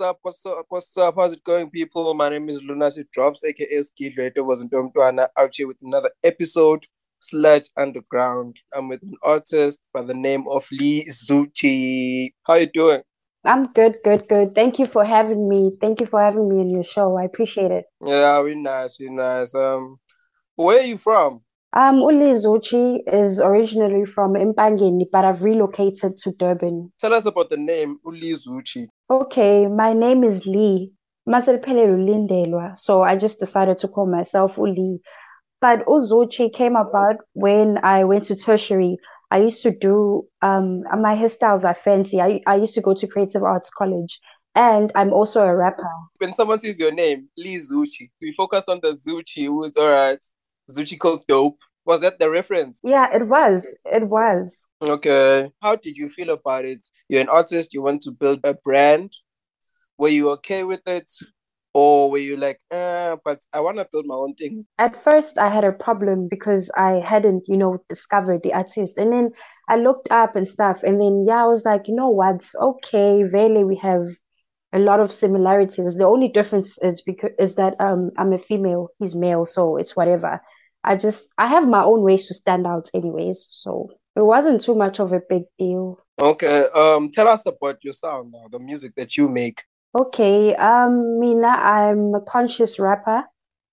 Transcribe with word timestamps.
up? 0.00 0.18
What's 0.22 0.46
up? 0.46 0.64
What's 0.68 0.96
up? 0.96 1.14
How's 1.16 1.34
it 1.34 1.44
going, 1.44 1.68
people? 1.70 2.14
My 2.14 2.30
name 2.30 2.48
is 2.48 2.62
Lunacy 2.62 3.04
Drops, 3.12 3.44
aka 3.44 3.80
Skidra. 3.80 4.32
It 4.34 4.40
wasn't 4.40 4.72
Mtwana 4.72 5.28
out 5.36 5.50
here 5.54 5.66
with 5.66 5.76
another 5.82 6.10
episode, 6.24 6.86
Sludge 7.18 7.68
Underground. 7.76 8.56
I'm 8.74 8.88
with 8.88 9.02
an 9.02 9.14
artist 9.22 9.78
by 9.92 10.02
the 10.02 10.14
name 10.14 10.46
of 10.48 10.66
Lee 10.72 11.06
Zuchi. 11.06 12.32
How 12.44 12.54
you 12.54 12.66
doing? 12.72 13.02
I'm 13.44 13.64
good, 13.64 13.98
good, 14.02 14.26
good. 14.28 14.54
Thank 14.54 14.78
you 14.78 14.86
for 14.86 15.04
having 15.04 15.48
me. 15.48 15.76
Thank 15.80 16.00
you 16.00 16.06
for 16.06 16.20
having 16.20 16.48
me 16.48 16.60
on 16.60 16.70
your 16.70 16.84
show. 16.84 17.16
I 17.16 17.24
appreciate 17.24 17.70
it. 17.70 17.84
Yeah, 18.02 18.40
we 18.40 18.54
nice, 18.54 18.98
we 18.98 19.10
nice. 19.10 19.54
Um, 19.54 19.98
where 20.56 20.80
are 20.80 20.86
you 20.86 20.98
from? 20.98 21.42
Um, 21.72 22.00
Uli 22.00 22.32
Zuchi 22.34 23.00
is 23.06 23.40
originally 23.40 24.04
from 24.04 24.34
Empangeni, 24.34 25.04
but 25.12 25.24
I've 25.24 25.44
relocated 25.44 26.16
to 26.18 26.32
Durban. 26.32 26.92
Tell 26.98 27.14
us 27.14 27.26
about 27.26 27.50
the 27.50 27.56
name 27.56 27.98
Uli 28.04 28.32
Zuchi. 28.32 28.88
Okay, 29.08 29.68
my 29.68 29.92
name 29.92 30.24
is 30.24 30.46
Lee. 30.46 30.92
So 32.74 33.02
I 33.02 33.16
just 33.16 33.38
decided 33.38 33.78
to 33.78 33.88
call 33.88 34.06
myself 34.06 34.56
Uli. 34.56 35.00
But 35.60 35.84
Uzuchi 35.86 36.52
came 36.52 36.74
about 36.74 37.16
when 37.34 37.78
I 37.84 38.04
went 38.04 38.24
to 38.24 38.34
tertiary. 38.34 38.96
I 39.30 39.38
used 39.38 39.62
to 39.62 39.70
do 39.70 40.26
um 40.42 40.82
my 41.00 41.14
hairstyles 41.14 41.64
are 41.64 41.74
fancy. 41.74 42.20
I, 42.20 42.40
I 42.46 42.56
used 42.56 42.74
to 42.74 42.80
go 42.80 42.94
to 42.94 43.06
creative 43.06 43.44
arts 43.44 43.70
college 43.70 44.18
and 44.56 44.90
I'm 44.96 45.12
also 45.12 45.42
a 45.42 45.54
rapper. 45.54 45.88
When 46.18 46.32
someone 46.32 46.58
sees 46.58 46.80
your 46.80 46.92
name, 46.92 47.28
Lee 47.36 47.58
Zuchi, 47.58 48.10
we 48.20 48.32
focus 48.32 48.64
on 48.68 48.80
the 48.82 48.90
Zuchi 48.92 49.46
who's 49.46 49.76
all 49.76 49.90
right. 49.90 50.18
Zuchi 50.76 50.98
called 50.98 51.24
dope. 51.26 51.58
Was 51.84 52.00
that 52.00 52.18
the 52.18 52.30
reference? 52.30 52.80
Yeah, 52.82 53.08
it 53.14 53.26
was. 53.26 53.76
It 53.86 54.08
was. 54.08 54.66
Okay. 54.82 55.50
How 55.62 55.76
did 55.76 55.96
you 55.96 56.08
feel 56.08 56.30
about 56.30 56.64
it? 56.64 56.86
You're 57.08 57.22
an 57.22 57.28
artist, 57.28 57.74
you 57.74 57.82
want 57.82 58.02
to 58.02 58.10
build 58.10 58.40
a 58.44 58.54
brand. 58.54 59.12
Were 59.98 60.08
you 60.08 60.30
okay 60.30 60.62
with 60.64 60.86
it? 60.86 61.10
Or 61.72 62.10
were 62.10 62.18
you 62.18 62.36
like, 62.36 62.60
uh, 62.70 63.16
but 63.24 63.40
I 63.52 63.60
want 63.60 63.78
to 63.78 63.86
build 63.92 64.04
my 64.06 64.16
own 64.16 64.34
thing? 64.34 64.66
At 64.78 64.96
first, 64.96 65.38
I 65.38 65.48
had 65.48 65.62
a 65.62 65.72
problem 65.72 66.26
because 66.28 66.68
I 66.76 66.94
hadn't, 66.94 67.44
you 67.46 67.56
know, 67.56 67.78
discovered 67.88 68.42
the 68.42 68.52
artist. 68.54 68.98
And 68.98 69.12
then 69.12 69.30
I 69.68 69.76
looked 69.76 70.10
up 70.10 70.34
and 70.34 70.48
stuff. 70.48 70.82
And 70.82 71.00
then, 71.00 71.26
yeah, 71.28 71.44
I 71.44 71.46
was 71.46 71.64
like, 71.64 71.86
you 71.86 71.94
know 71.94 72.08
what? 72.08 72.44
Okay, 72.60 73.22
really, 73.22 73.62
we 73.62 73.76
have 73.76 74.06
a 74.72 74.78
lot 74.78 75.00
of 75.00 75.12
similarities. 75.12 75.96
The 75.96 76.04
only 76.04 76.28
difference 76.28 76.78
is 76.78 77.02
because 77.02 77.30
is 77.38 77.54
that 77.56 77.74
um 77.80 78.10
I'm 78.16 78.32
a 78.32 78.38
female, 78.38 78.88
he's 78.98 79.14
male, 79.14 79.46
so 79.46 79.76
it's 79.76 79.96
whatever. 79.96 80.40
I 80.84 80.96
just 80.96 81.32
I 81.38 81.46
have 81.46 81.68
my 81.68 81.82
own 81.84 82.02
ways 82.02 82.26
to 82.28 82.34
stand 82.34 82.66
out 82.66 82.90
anyways, 82.94 83.46
so 83.50 83.90
it 84.16 84.24
wasn't 84.24 84.60
too 84.60 84.74
much 84.74 85.00
of 85.00 85.12
a 85.12 85.20
big 85.28 85.44
deal. 85.58 85.98
Okay, 86.20 86.66
um 86.74 87.10
tell 87.10 87.28
us 87.28 87.46
about 87.46 87.78
your 87.82 87.92
sound 87.92 88.32
now, 88.32 88.46
the 88.50 88.58
music 88.58 88.94
that 88.96 89.16
you 89.16 89.28
make. 89.28 89.62
Okay, 89.94 90.54
um 90.56 91.20
Mina, 91.20 91.48
I'm 91.48 92.14
a 92.14 92.20
conscious 92.20 92.78
rapper. 92.78 93.24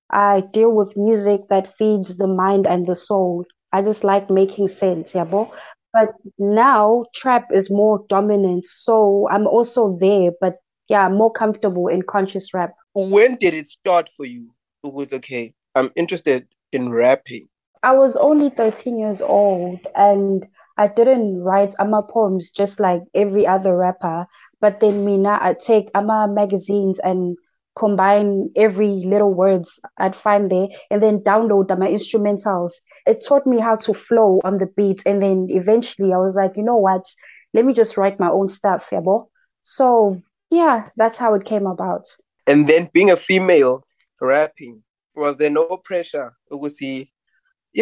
I 0.09 0.41
deal 0.51 0.71
with 0.71 0.95
music 0.95 1.41
that 1.49 1.75
feeds 1.75 2.17
the 2.17 2.27
mind 2.27 2.65
and 2.65 2.87
the 2.87 2.95
soul. 2.95 3.45
I 3.73 3.81
just 3.81 4.03
like 4.03 4.29
making 4.29 4.69
sense, 4.69 5.13
yeah, 5.13 5.25
bo. 5.25 5.51
But 5.93 6.09
now 6.37 7.05
trap 7.15 7.47
is 7.51 7.69
more 7.69 8.05
dominant, 8.07 8.65
so 8.65 9.27
I'm 9.31 9.47
also 9.47 9.97
there, 9.99 10.31
but 10.39 10.57
yeah, 10.89 11.09
more 11.09 11.31
comfortable 11.31 11.87
in 11.87 12.01
conscious 12.01 12.53
rap. 12.53 12.73
When 12.93 13.35
did 13.35 13.53
it 13.53 13.69
start 13.69 14.09
for 14.15 14.25
you? 14.25 14.53
It 14.83 14.93
was 14.93 15.11
okay. 15.13 15.53
I'm 15.75 15.91
interested 15.95 16.47
in 16.71 16.91
rapping. 16.91 17.47
I 17.83 17.93
was 17.93 18.15
only 18.17 18.49
13 18.49 18.99
years 18.99 19.21
old 19.21 19.79
and 19.95 20.47
I 20.77 20.87
didn't 20.87 21.41
write 21.41 21.73
ama 21.79 22.03
poems 22.03 22.51
just 22.51 22.79
like 22.79 23.01
every 23.13 23.47
other 23.47 23.75
rapper. 23.75 24.27
But 24.61 24.79
then 24.79 25.05
me 25.05 25.17
now 25.17 25.39
I 25.41 25.53
take 25.53 25.89
ama 25.95 26.27
magazines 26.27 26.99
and 26.99 27.37
combine 27.75 28.49
every 28.55 28.89
little 29.05 29.33
words 29.33 29.79
I'd 29.97 30.15
find 30.15 30.51
there 30.51 30.67
and 30.89 31.01
then 31.01 31.19
download 31.19 31.69
my 31.77 31.87
instrumentals. 31.87 32.73
It 33.05 33.23
taught 33.25 33.45
me 33.45 33.59
how 33.59 33.75
to 33.75 33.93
flow 33.93 34.41
on 34.43 34.57
the 34.57 34.65
beats. 34.65 35.05
And 35.05 35.21
then 35.21 35.47
eventually 35.49 36.13
I 36.13 36.17
was 36.17 36.35
like, 36.35 36.57
you 36.57 36.63
know 36.63 36.77
what? 36.77 37.05
Let 37.53 37.65
me 37.65 37.73
just 37.73 37.97
write 37.97 38.19
my 38.19 38.29
own 38.29 38.47
stuff, 38.47 38.89
yabo. 38.89 39.27
So 39.63 40.21
yeah, 40.49 40.87
that's 40.95 41.17
how 41.17 41.33
it 41.35 41.45
came 41.45 41.65
about. 41.65 42.05
And 42.47 42.67
then 42.67 42.89
being 42.93 43.11
a 43.11 43.17
female 43.17 43.83
rapping, 44.21 44.83
was 45.17 45.37
there 45.37 45.49
no 45.49 45.81
pressure? 45.83 46.33
see, 46.69 47.11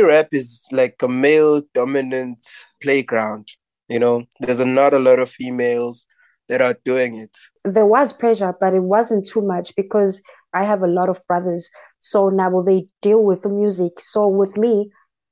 rap 0.01 0.29
is 0.31 0.65
like 0.71 0.95
a 1.01 1.07
male 1.07 1.61
dominant 1.73 2.45
playground. 2.81 3.47
You 3.87 3.99
know, 3.99 4.23
there's 4.39 4.59
not 4.65 4.93
a 4.93 4.99
lot 4.99 5.19
of 5.19 5.29
females 5.29 6.05
that 6.49 6.61
are 6.61 6.75
doing 6.85 7.17
it. 7.17 7.35
There 7.63 7.85
was 7.85 8.13
pressure, 8.13 8.53
but 8.59 8.73
it 8.73 8.83
wasn't 8.83 9.27
too 9.27 9.41
much 9.41 9.75
because 9.75 10.21
I 10.53 10.63
have 10.63 10.81
a 10.81 10.87
lot 10.87 11.09
of 11.09 11.21
brothers. 11.27 11.69
So 11.99 12.29
now 12.29 12.61
they 12.61 12.87
deal 13.01 13.23
with 13.23 13.43
the 13.43 13.49
music. 13.49 13.99
So 13.99 14.27
with 14.27 14.57
me, 14.57 14.89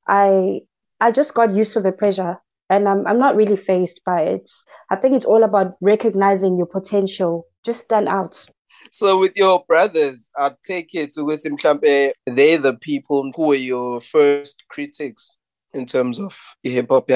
I 0.08 0.62
I 1.00 1.12
just 1.12 1.34
got 1.34 1.54
used 1.54 1.74
to 1.74 1.82
the 1.82 1.92
pressure 1.92 2.38
and 2.70 2.88
I'm 2.88 3.06
I'm 3.08 3.20
not 3.20 3.36
really 3.36 3.56
phased 3.56 4.02
by 4.06 4.22
it. 4.22 4.50
I 4.90 4.96
think 4.96 5.16
it's 5.16 5.26
all 5.26 5.44
about 5.44 5.76
recognizing 5.82 6.58
your 6.58 6.68
potential. 6.68 7.46
Just 7.64 7.84
stand 7.84 8.08
out. 8.08 8.46
So 8.94 9.20
with 9.20 9.36
your 9.36 9.66
brothers, 9.68 10.30
I 10.38 10.52
take 10.64 10.94
it 10.94 11.16
to 11.16 11.22
Mhlampe, 11.22 12.12
they're 12.28 12.60
the 12.60 12.76
people 12.76 13.32
who 13.36 13.48
were 13.48 13.56
your 13.56 14.00
first 14.00 14.64
critics 14.70 15.36
in 15.74 15.88
terms 15.88 16.20
of 16.20 16.38
hip 16.62 16.90
hop 16.92 17.10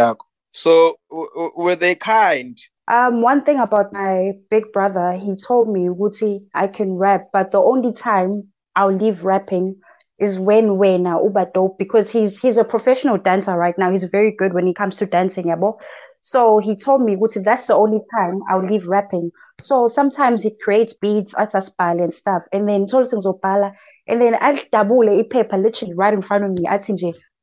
So 0.53 0.97
w- 1.11 1.51
were 1.55 1.75
they 1.75 1.93
kind? 1.93 2.57
Um, 2.87 3.21
one 3.21 3.43
thing 3.43 3.59
about 3.59 3.93
my 3.93 4.31
big 4.49 4.73
brother, 4.73 5.11
he 5.11 5.35
told 5.35 5.69
me, 5.69 5.81
Wuti, 5.81 6.39
I 6.55 6.65
can 6.65 6.93
rap, 6.93 7.27
but 7.31 7.51
the 7.51 7.61
only 7.61 7.93
time 7.93 8.47
I'll 8.75 8.91
leave 8.91 9.23
rapping 9.23 9.75
is 10.17 10.39
when 10.39 10.77
when 10.77 11.03
now 11.03 11.23
uba 11.23 11.45
dope 11.53 11.77
because 11.77 12.09
he's 12.09 12.39
he's 12.39 12.57
a 12.57 12.63
professional 12.63 13.19
dancer 13.19 13.55
right 13.55 13.77
now. 13.77 13.91
He's 13.91 14.05
very 14.05 14.31
good 14.31 14.51
when 14.51 14.67
it 14.67 14.75
comes 14.75 14.97
to 14.97 15.05
dancing, 15.05 15.45
yabo. 15.45 15.77
So 16.21 16.57
he 16.57 16.75
told 16.75 17.01
me, 17.01 17.15
Wuti, 17.15 17.43
that's 17.43 17.67
the 17.67 17.75
only 17.75 18.01
time 18.15 18.41
I'll 18.49 18.61
leave 18.61 18.87
rapping. 18.87 19.31
So 19.59 19.87
sometimes 19.87 20.43
he 20.43 20.55
creates 20.61 20.93
beats, 20.93 21.33
ataspal 21.35 22.01
and 22.01 22.13
stuff, 22.13 22.43
and 22.51 22.67
then 22.67 22.85
told 22.85 23.05
ngizobhala, 23.05 23.73
and 24.07 24.21
then 24.21 24.37
I'll 24.41 24.59
double 24.71 25.23
paper 25.23 25.57
literally 25.57 25.93
right 25.95 26.13
in 26.13 26.21
front 26.21 26.43
of 26.43 26.51
me. 26.51 26.67
I 26.67 26.77
think, 26.77 26.99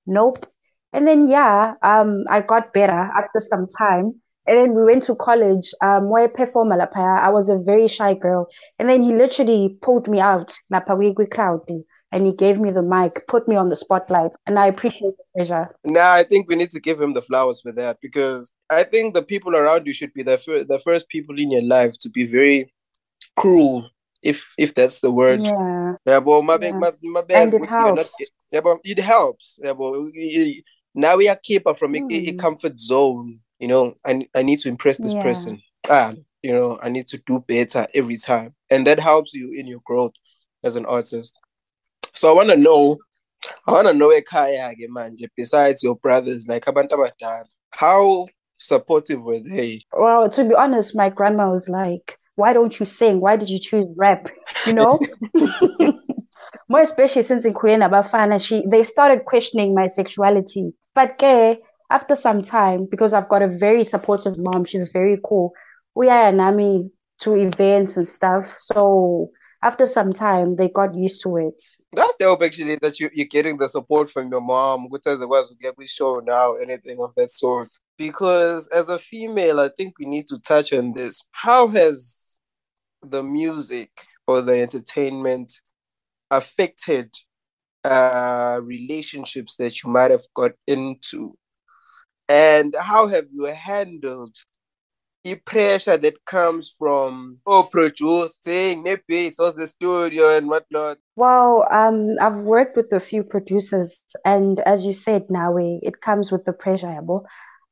nope. 0.07 0.47
And 0.93 1.07
then 1.07 1.29
yeah, 1.29 1.75
um, 1.83 2.25
I 2.29 2.41
got 2.41 2.73
better 2.73 3.11
after 3.17 3.41
some 3.41 3.67
time. 3.79 4.21
And 4.47 4.59
then 4.59 4.75
we 4.75 4.85
went 4.85 5.05
to 5.05 5.15
college. 5.15 5.73
Um, 5.83 6.11
where 6.11 6.25
I 6.25 6.27
perform 6.27 6.71
I 6.71 7.31
was 7.31 7.49
a 7.49 7.59
very 7.59 7.89
shy 7.89 8.15
girl. 8.15 8.47
And 8.79 8.89
then 8.89 9.03
he 9.03 9.15
literally 9.15 9.79
pulled 9.81 10.07
me 10.07 10.21
out, 10.21 10.55
napawigwi 10.73 11.31
crowd 11.31 11.67
and 12.15 12.25
he 12.27 12.33
gave 12.33 12.61
me 12.61 12.71
the 12.71 12.81
mic, 12.81 13.27
put 13.27 13.49
me 13.49 13.57
on 13.57 13.71
the 13.71 13.77
spotlight, 13.77 14.31
and 14.47 14.57
I 14.57 14.69
appreciate 14.69 15.15
the 15.19 15.25
pleasure. 15.35 15.77
Now 15.85 16.13
I 16.13 16.23
think 16.23 16.49
we 16.49 16.55
need 16.55 16.71
to 16.71 16.81
give 16.81 17.01
him 17.01 17.13
the 17.13 17.21
flowers 17.21 17.61
for 17.61 17.73
that 17.73 17.99
because 18.01 18.53
I 18.71 18.85
think 18.85 19.15
the 19.15 19.23
people 19.23 19.57
around 19.57 19.89
you 19.89 19.93
should 19.93 20.15
be 20.15 20.23
the 20.23 20.39
fir- 20.39 20.63
the 20.63 20.79
first 20.79 21.09
people 21.09 21.37
in 21.41 21.51
your 21.51 21.63
life 21.63 21.99
to 21.99 22.09
be 22.09 22.25
very 22.25 22.73
cruel, 23.37 23.91
if 24.23 24.55
if 24.57 24.75
that's 24.75 25.01
the 25.01 25.11
word. 25.11 25.41
Yeah. 25.41 25.95
Yeah, 26.07 26.21
but 26.21 26.43
my 26.43 26.57
yeah. 26.63 26.73
my, 26.73 26.93
my 27.03 27.23
bad. 27.23 27.53
And 27.53 27.55
it 27.55 27.69
helps. 27.69 28.21
Not, 28.21 28.29
yeah, 28.53 28.61
but 28.61 28.79
it 28.85 29.01
helps. 29.01 29.59
Yeah, 29.61 29.73
but 29.73 29.93
now 30.95 31.17
we 31.17 31.29
are 31.29 31.37
keeper 31.37 31.75
from 31.75 31.95
mm. 31.95 32.13
a, 32.13 32.31
a, 32.31 32.33
comfort 32.35 32.79
zone. 32.79 33.41
You 33.59 33.67
know, 33.67 33.95
I 34.07 34.29
I 34.37 34.43
need 34.43 34.61
to 34.61 34.69
impress 34.69 34.99
this 34.99 35.15
yeah. 35.15 35.23
person. 35.23 35.61
Ah, 35.91 36.15
you 36.43 36.53
know, 36.53 36.79
I 36.81 36.91
need 36.91 37.09
to 37.09 37.19
do 37.27 37.45
better 37.49 37.89
every 37.93 38.19
time, 38.19 38.55
and 38.71 38.87
that 38.87 39.01
helps 39.01 39.35
you 39.35 39.51
in 39.51 39.67
your 39.67 39.81
growth 39.85 40.15
as 40.63 40.77
an 40.77 40.87
artist. 40.87 41.35
So 42.15 42.31
I 42.31 42.33
want 42.33 42.51
to 42.51 42.57
know, 42.57 42.99
I 43.67 43.73
want 43.73 43.89
to 43.89 43.95
know 43.95 44.09
ekhaya 44.09 44.73
ke 44.75 44.89
manje 44.91 45.29
besides 45.37 45.83
your 45.83 45.97
brothers 45.97 46.47
like 46.49 46.65
abantu 46.67 46.93
abadala. 46.93 47.45
How 47.71 48.27
supportive 48.59 49.23
were 49.23 49.41
they? 49.41 49.83
Well, 49.93 50.29
to 50.31 50.45
be 50.45 50.55
honest, 50.55 50.95
my 50.95 51.11
grandma 51.11 51.51
was 51.51 51.69
like, 51.69 52.19
"Why 52.37 52.53
don't 52.53 52.79
you 52.79 52.87
sing? 52.87 53.21
Why 53.21 53.37
did 53.37 53.51
you 53.51 53.59
choose 53.59 53.87
rap?" 53.97 54.31
You 54.67 54.75
know. 54.75 55.01
More 56.69 56.81
especially 56.81 57.23
since 57.23 57.45
in 57.45 57.53
Korean 57.53 57.81
Abafana, 57.81 58.43
she 58.45 58.65
they 58.67 58.83
started 58.85 59.27
questioning 59.27 59.75
my 59.75 59.87
sexuality. 59.87 60.73
But 60.95 61.19
ke, 61.19 61.61
after 61.91 62.15
some 62.15 62.43
time, 62.43 62.87
because 62.91 63.13
I've 63.13 63.29
got 63.29 63.43
a 63.43 63.49
very 63.49 63.85
supportive 63.85 64.39
mom, 64.39 64.65
she's 64.65 64.89
very 64.93 65.19
cool. 65.25 65.53
We 65.95 66.09
are 66.09 66.33
Nami 66.33 66.91
to 67.21 67.35
events 67.35 67.97
and 67.97 68.09
stuff. 68.09 68.53
So 68.57 69.31
after 69.65 69.89
some 69.89 70.13
time 70.13 70.57
they 70.57 70.69
got 70.69 70.95
used 70.95 71.23
to 71.23 71.39
it. 71.39 71.61
That's 71.95 72.15
the 72.21 72.27
hope 72.27 72.43
actually 72.43 72.77
that 72.83 73.01
you, 73.01 73.11
you're 73.15 73.27
getting 73.27 73.57
the 73.57 73.69
support 73.69 74.11
from 74.11 74.31
your 74.31 74.43
mom, 74.43 74.91
which 74.91 75.07
as 75.07 75.21
it 75.21 75.29
was 75.29 75.53
get 75.61 75.77
we 75.79 75.87
show 75.87 76.21
now, 76.25 76.53
anything 76.53 76.99
of 77.01 77.13
that 77.17 77.31
sort. 77.31 77.69
Because 77.97 78.69
as 78.69 78.91
a 78.91 78.99
female, 78.99 79.59
I 79.59 79.71
think 79.71 79.95
we 79.99 80.05
need 80.05 80.27
to 80.29 80.39
touch 80.39 80.73
on 80.75 80.93
this. 80.93 81.25
How 81.33 81.69
has 81.69 82.39
the 83.03 83.23
music 83.23 83.91
or 84.27 84.43
the 84.43 84.61
entertainment 84.61 85.53
affected 86.31 87.11
uh 87.85 88.61
relationships 88.63 89.57
that 89.57 89.83
you 89.83 89.91
might 89.91 90.11
have 90.11 90.27
got 90.35 90.53
into? 90.67 91.37
And 92.29 92.75
how 92.79 93.07
have 93.07 93.27
you 93.33 93.45
handled 93.45 94.37
the 95.25 95.37
pressure 95.37 95.97
that 95.97 96.25
comes 96.27 96.75
from 96.79 97.39
oh 97.47 97.65
producing, 97.65 98.83
maybe 98.83 99.33
or 99.39 99.53
the 99.53 99.67
studio 99.67 100.37
and 100.37 100.49
whatnot? 100.49 100.99
Well, 101.17 101.67
um, 101.71 102.17
I've 102.21 102.37
worked 102.37 102.77
with 102.77 102.93
a 102.93 103.01
few 103.01 103.23
producers, 103.23 104.03
and 104.25 104.61
as 104.61 104.87
you 104.87 104.93
said, 104.93 105.31
now 105.31 105.57
it 105.57 106.01
comes 106.01 106.31
with 106.31 106.45
the 106.45 106.53
pressure. 106.53 106.95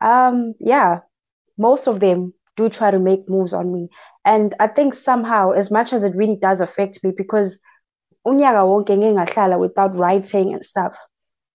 Um, 0.01 0.55
yeah, 0.59 1.01
most 1.59 1.87
of 1.87 2.01
them 2.01 2.33
do 2.57 2.69
try 2.69 2.91
to 2.91 2.99
make 2.99 3.29
moves 3.29 3.53
on 3.53 3.73
me, 3.73 3.89
and 4.25 4.55
I 4.59 4.67
think 4.67 4.95
somehow, 4.95 5.51
as 5.51 5.71
much 5.71 5.93
as 5.93 6.05
it 6.05 6.17
really 6.17 6.37
does 6.37 6.61
affect 6.61 7.05
me, 7.05 7.13
because 7.17 7.61
unyaka 8.27 8.65
wonke 8.65 9.59
without 9.59 9.97
writing 9.97 10.55
and 10.55 10.65
stuff, 10.65 10.97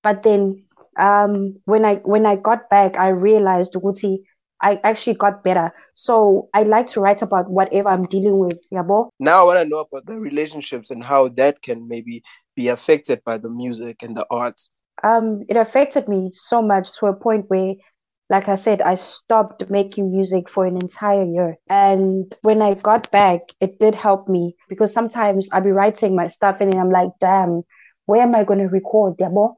but 0.03 0.23
then 0.23 0.63
um, 0.99 1.57
when 1.65 1.85
I 1.85 1.95
when 1.97 2.25
I 2.25 2.35
got 2.35 2.69
back, 2.69 2.97
I 2.97 3.09
realized 3.09 3.73
Guti, 3.73 4.23
I 4.61 4.79
actually 4.83 5.15
got 5.15 5.43
better. 5.43 5.71
So 5.93 6.49
I 6.53 6.63
like 6.63 6.87
to 6.87 6.99
write 7.01 7.21
about 7.21 7.49
whatever 7.49 7.89
I'm 7.89 8.05
dealing 8.05 8.37
with, 8.39 8.59
Yabo. 8.71 9.09
Now 9.19 9.41
I 9.41 9.43
want 9.43 9.59
to 9.59 9.65
know 9.65 9.79
about 9.79 10.05
the 10.05 10.19
relationships 10.19 10.91
and 10.91 11.03
how 11.03 11.29
that 11.29 11.61
can 11.61 11.87
maybe 11.87 12.23
be 12.55 12.67
affected 12.69 13.23
by 13.23 13.37
the 13.37 13.49
music 13.49 14.03
and 14.03 14.15
the 14.15 14.25
arts. 14.31 14.69
Um, 15.03 15.43
it 15.47 15.57
affected 15.57 16.07
me 16.07 16.31
so 16.33 16.61
much 16.61 16.97
to 16.97 17.05
a 17.05 17.13
point 17.13 17.45
where, 17.49 17.75
like 18.29 18.49
I 18.49 18.55
said, 18.55 18.81
I 18.81 18.95
stopped 18.95 19.69
making 19.69 20.11
music 20.11 20.49
for 20.49 20.65
an 20.65 20.75
entire 20.75 21.23
year. 21.23 21.57
And 21.69 22.35
when 22.41 22.61
I 22.61 22.73
got 22.73 23.11
back, 23.11 23.41
it 23.61 23.79
did 23.79 23.95
help 23.95 24.27
me 24.27 24.55
because 24.67 24.91
sometimes 24.91 25.49
I'll 25.53 25.61
be 25.61 25.71
writing 25.71 26.15
my 26.15 26.27
stuff 26.27 26.57
and 26.59 26.73
I'm 26.73 26.91
like, 26.91 27.09
damn, 27.21 27.61
where 28.05 28.21
am 28.21 28.35
I 28.35 28.43
going 28.43 28.59
to 28.59 28.65
record, 28.67 29.17
Yabo? 29.17 29.55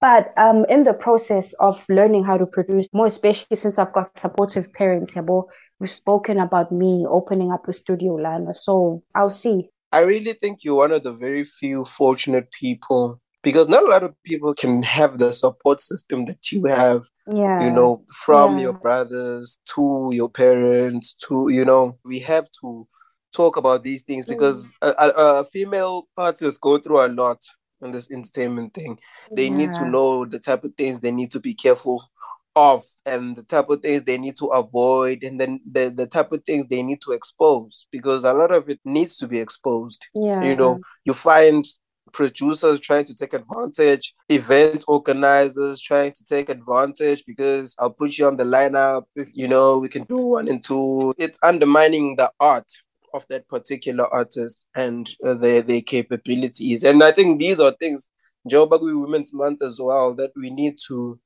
But 0.00 0.32
um, 0.36 0.64
in 0.68 0.84
the 0.84 0.94
process 0.94 1.54
of 1.54 1.84
learning 1.88 2.24
how 2.24 2.38
to 2.38 2.46
produce, 2.46 2.88
more 2.92 3.06
especially 3.06 3.56
since 3.56 3.78
I've 3.78 3.92
got 3.92 4.16
supportive 4.16 4.72
parents, 4.72 5.14
Yabo, 5.14 5.44
we've 5.80 5.90
spoken 5.90 6.38
about 6.38 6.70
me 6.70 7.04
opening 7.08 7.50
up 7.50 7.66
a 7.66 7.72
studio, 7.72 8.14
Lana. 8.14 8.54
So 8.54 9.02
I'll 9.14 9.30
see. 9.30 9.70
I 9.90 10.00
really 10.00 10.34
think 10.34 10.62
you're 10.62 10.76
one 10.76 10.92
of 10.92 11.02
the 11.02 11.12
very 11.12 11.44
few 11.44 11.84
fortunate 11.84 12.52
people 12.52 13.20
because 13.42 13.68
not 13.68 13.84
a 13.84 13.88
lot 13.88 14.02
of 14.02 14.14
people 14.24 14.54
can 14.54 14.82
have 14.82 15.18
the 15.18 15.32
support 15.32 15.80
system 15.80 16.26
that 16.26 16.52
you 16.52 16.64
have. 16.66 17.06
Yeah. 17.32 17.64
You 17.64 17.70
know, 17.70 18.04
from 18.24 18.56
yeah. 18.56 18.64
your 18.64 18.72
brothers 18.74 19.58
to 19.74 20.10
your 20.12 20.28
parents 20.28 21.14
to, 21.26 21.48
you 21.50 21.64
know, 21.64 21.98
we 22.04 22.20
have 22.20 22.46
to 22.60 22.86
talk 23.32 23.56
about 23.56 23.82
these 23.82 24.02
things 24.02 24.26
because 24.26 24.66
mm. 24.66 24.70
a, 24.82 25.06
a, 25.06 25.40
a 25.40 25.44
female 25.44 26.08
artists 26.16 26.58
go 26.58 26.78
through 26.78 27.04
a 27.04 27.08
lot 27.08 27.38
in 27.82 27.92
this 27.92 28.10
entertainment 28.10 28.74
thing. 28.74 28.98
They 29.30 29.46
yeah. 29.46 29.56
need 29.56 29.74
to 29.74 29.88
know 29.88 30.24
the 30.24 30.38
type 30.38 30.64
of 30.64 30.74
things 30.74 31.00
they 31.00 31.12
need 31.12 31.30
to 31.32 31.40
be 31.40 31.54
careful 31.54 32.08
of 32.56 32.82
and 33.06 33.36
the 33.36 33.42
type 33.44 33.70
of 33.70 33.80
things 33.82 34.02
they 34.02 34.18
need 34.18 34.36
to 34.36 34.46
avoid 34.46 35.22
and 35.22 35.40
then 35.40 35.60
the, 35.70 35.90
the 35.90 36.06
type 36.06 36.32
of 36.32 36.42
things 36.44 36.66
they 36.66 36.82
need 36.82 37.00
to 37.02 37.12
expose 37.12 37.86
because 37.92 38.24
a 38.24 38.32
lot 38.32 38.50
of 38.50 38.68
it 38.68 38.80
needs 38.84 39.16
to 39.18 39.28
be 39.28 39.38
exposed. 39.38 40.06
Yeah. 40.14 40.42
You 40.42 40.56
know, 40.56 40.80
you 41.04 41.14
find 41.14 41.64
producers 42.12 42.80
trying 42.80 43.04
to 43.04 43.14
take 43.14 43.34
advantage, 43.34 44.14
event 44.28 44.84
organizers 44.88 45.80
trying 45.80 46.12
to 46.12 46.24
take 46.24 46.48
advantage 46.48 47.22
because 47.26 47.76
I'll 47.78 47.90
put 47.90 48.18
you 48.18 48.26
on 48.26 48.36
the 48.36 48.44
lineup 48.44 49.04
if 49.14 49.28
you 49.34 49.46
know 49.46 49.78
we 49.78 49.88
can 49.88 50.04
do 50.04 50.16
one 50.16 50.48
and 50.48 50.62
two. 50.62 51.14
It's 51.18 51.38
undermining 51.42 52.16
the 52.16 52.32
art 52.40 52.66
of 53.14 53.24
that 53.28 53.48
particular 53.48 54.06
artist 54.12 54.66
and 54.74 55.08
uh, 55.26 55.34
their 55.34 55.62
their 55.62 55.82
capabilities. 55.82 56.84
And 56.84 57.02
I 57.02 57.12
think 57.12 57.38
these 57.38 57.60
are 57.60 57.72
things, 57.72 58.08
Joe 58.48 58.66
Bagui 58.68 59.00
Women's 59.00 59.32
Month 59.32 59.62
as 59.62 59.80
well, 59.80 60.14
that 60.14 60.32
we 60.36 60.50
need 60.50 60.76
to 60.88 61.18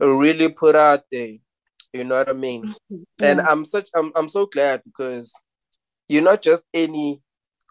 really 0.00 0.48
put 0.48 0.76
out 0.76 1.04
there. 1.10 1.34
You 1.92 2.04
know 2.04 2.16
what 2.16 2.28
I 2.28 2.32
mean? 2.34 2.74
Yeah. 2.90 2.98
And 3.22 3.40
I'm 3.40 3.64
such 3.64 3.88
I'm 3.94 4.12
I'm 4.14 4.28
so 4.28 4.46
glad 4.46 4.82
because 4.84 5.32
you're 6.08 6.22
not 6.22 6.42
just 6.42 6.62
any 6.74 7.22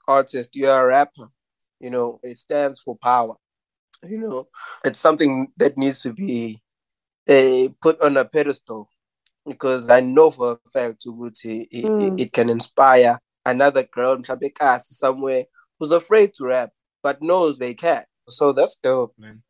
artist, 0.08 0.56
you're 0.56 0.82
a 0.82 0.86
rapper. 0.86 1.28
You 1.80 1.90
know, 1.90 2.20
it 2.24 2.38
stands 2.38 2.80
for 2.80 2.98
power. 2.98 3.36
You 4.04 4.20
know, 4.20 4.48
it's 4.84 5.00
something 5.00 5.48
that 5.58 5.78
needs 5.78 6.02
to 6.04 6.14
be 6.14 6.62
uh, 7.28 7.70
put 7.82 8.02
on 8.02 8.18
a 8.18 8.26
pedestal 8.26 8.90
because 9.46 9.90
I 9.90 10.00
know 10.00 10.32
for 10.32 10.54
a 10.54 10.70
fact 10.72 11.06
Uguti 11.06 11.68
it, 11.72 11.86
mm. 11.86 12.20
it, 12.20 12.34
can 12.34 12.50
inspire 12.50 13.20
another 13.46 13.84
girl 13.84 14.22
somewhere 14.80 15.46
who's 15.80 15.92
afraid 15.92 16.34
to 16.36 16.46
rap 16.46 16.72
but 17.04 17.22
knows 17.22 17.60
they 17.60 17.76
can. 17.76 18.04
So 18.30 18.52
that's 18.52 18.78
dope, 18.78 19.14
man. 19.20 19.44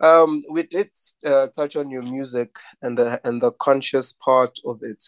Um, 0.00 0.42
we 0.48 0.62
did 0.62 0.90
uh, 1.26 1.48
touch 1.48 1.74
on 1.74 1.90
your 1.90 2.02
music 2.02 2.56
and 2.82 2.96
the 2.96 3.20
and 3.24 3.42
the 3.42 3.50
conscious 3.52 4.12
part 4.12 4.58
of 4.64 4.80
it. 4.82 5.02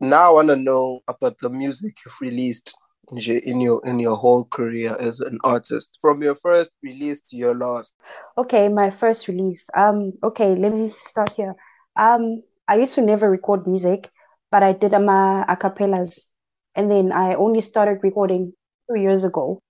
Now 0.00 0.30
I 0.30 0.30
want 0.30 0.48
to 0.48 0.56
know 0.56 1.00
about 1.06 1.36
the 1.40 1.50
music 1.50 1.96
you've 2.04 2.20
released 2.20 2.74
in 3.12 3.60
your 3.60 3.80
in 3.86 4.00
your 4.00 4.16
whole 4.16 4.44
career 4.44 4.96
as 4.98 5.20
an 5.20 5.38
artist, 5.44 5.96
from 6.00 6.22
your 6.22 6.34
first 6.34 6.70
release 6.82 7.20
to 7.28 7.36
your 7.36 7.54
last. 7.54 7.94
Okay, 8.36 8.68
my 8.68 8.90
first 8.90 9.28
release. 9.28 9.68
Um, 9.76 10.12
okay, 10.24 10.54
let 10.56 10.72
me 10.72 10.92
start 10.96 11.30
here. 11.30 11.54
Um, 11.96 12.42
I 12.68 12.76
used 12.76 12.94
to 12.96 13.02
never 13.02 13.30
record 13.30 13.66
music, 13.66 14.10
but 14.50 14.62
I 14.62 14.72
did 14.72 14.92
my 14.92 15.44
a 15.48 15.56
cappellas, 15.56 16.30
and 16.74 16.90
then 16.90 17.12
I 17.12 17.34
only 17.34 17.60
started 17.60 18.00
recording 18.02 18.52
two 18.88 19.00
years 19.00 19.24
ago. 19.24 19.60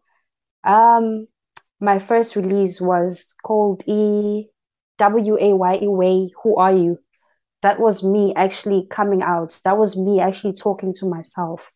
Um, 0.64 1.26
my 1.80 1.98
first 1.98 2.36
release 2.36 2.80
was 2.80 3.34
called 3.44 3.82
E 3.86 4.46
W 4.98 5.36
A 5.40 5.54
Y 5.54 5.78
E 5.82 5.88
Way. 5.88 6.30
Who 6.42 6.56
are 6.56 6.72
you? 6.72 6.98
That 7.62 7.80
was 7.80 8.02
me 8.02 8.34
actually 8.36 8.86
coming 8.90 9.22
out. 9.22 9.58
That 9.64 9.78
was 9.78 9.96
me 9.96 10.20
actually 10.20 10.54
talking 10.54 10.92
to 10.94 11.06
myself. 11.06 11.72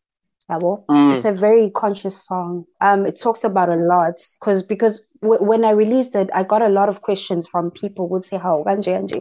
Mm. 0.90 1.14
It's 1.14 1.24
a 1.24 1.32
very 1.32 1.70
conscious 1.70 2.26
song. 2.26 2.64
Um, 2.80 3.06
it 3.06 3.18
talks 3.20 3.44
about 3.44 3.68
a 3.68 3.76
lot 3.76 4.20
because 4.40 4.62
because 4.62 5.04
w- 5.22 5.42
when 5.42 5.64
I 5.64 5.70
released 5.70 6.16
it, 6.16 6.28
I 6.34 6.42
got 6.44 6.62
a 6.62 6.68
lot 6.68 6.88
of 6.88 7.02
questions 7.02 7.46
from 7.46 7.70
people 7.70 8.08
would 8.08 8.22
say 8.22 8.36
how 8.36 8.64
Anje 8.66 8.92
Anje 8.98 9.20